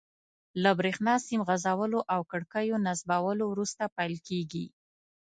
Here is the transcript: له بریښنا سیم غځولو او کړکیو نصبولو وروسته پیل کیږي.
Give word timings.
له 0.63 0.71
بریښنا 0.79 1.15
سیم 1.27 1.41
غځولو 1.47 1.99
او 2.13 2.21
کړکیو 2.31 2.75
نصبولو 2.87 3.45
وروسته 3.49 3.83
پیل 3.97 4.15
کیږي. 4.27 4.65